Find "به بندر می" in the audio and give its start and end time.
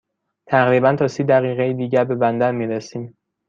2.03-2.67